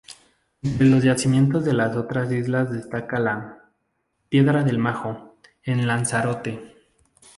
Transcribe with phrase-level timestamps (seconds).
[0.63, 3.65] Entre los yacimientos de las otras islas destaca la
[4.29, 6.75] "Piedra del Majo" en Lanzarote.